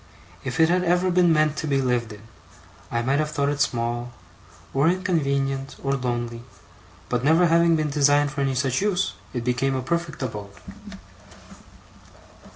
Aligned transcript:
If 0.43 0.59
it 0.59 0.67
had 0.69 0.83
ever 0.83 1.11
been 1.11 1.31
meant 1.31 1.57
to 1.57 1.67
be 1.67 1.79
lived 1.79 2.11
in, 2.11 2.23
I 2.89 3.03
might 3.03 3.19
have 3.19 3.29
thought 3.29 3.49
it 3.49 3.61
small, 3.61 4.11
or 4.73 4.87
inconvenient, 4.89 5.75
or 5.83 5.91
lonely; 5.93 6.41
but 7.07 7.23
never 7.23 7.45
having 7.45 7.75
been 7.75 7.91
designed 7.91 8.31
for 8.31 8.41
any 8.41 8.55
such 8.55 8.81
use, 8.81 9.13
it 9.31 9.43
became 9.43 9.75
a 9.75 9.83
perfect 9.83 10.23
abode. 10.23 10.55